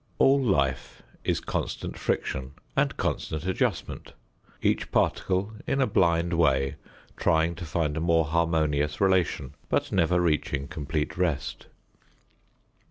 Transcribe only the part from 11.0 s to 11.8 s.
rest.